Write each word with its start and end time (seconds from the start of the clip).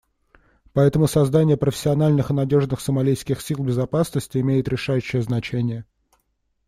Поэтому 0.73 1.05
создание 1.05 1.57
профессиональных 1.57 2.31
и 2.31 2.33
надежных 2.33 2.81
сомалийских 2.81 3.39
сил 3.39 3.59
безопасности 3.59 4.39
имеет 4.39 4.67
решающее 4.67 5.21
значение. 5.21 5.85